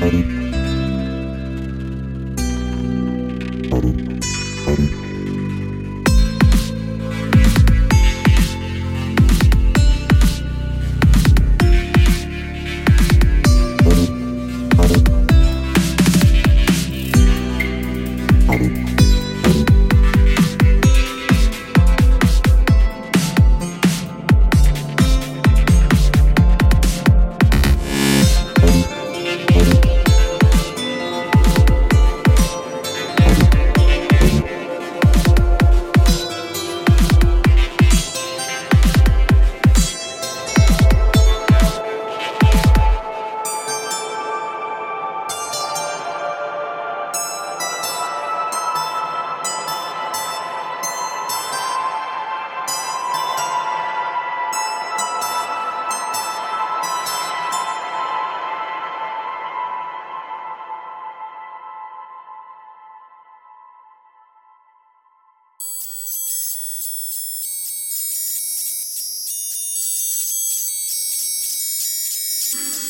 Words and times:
Bye. 0.00 0.49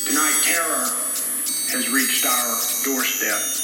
Tonight, 0.05 0.41
terror 0.43 0.85
has 1.73 1.89
reached 1.91 2.25
our 2.25 2.57
doorstep. 2.83 3.60